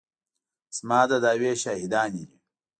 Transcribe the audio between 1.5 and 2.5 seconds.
شاهدانې دي.